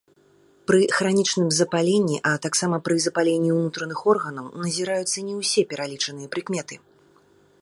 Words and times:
Пры 0.69 0.79
хранічным 0.99 1.51
запаленні, 1.59 2.17
а 2.31 2.33
таксама 2.47 2.77
пры 2.89 2.95
запаленні 3.07 3.51
ўнутраных 3.59 3.99
органаў 4.15 4.45
назіраюцца 4.65 5.17
не 5.31 5.39
ўсе 5.45 5.61
пералічаныя 5.73 6.27
прыкметы. 6.37 6.75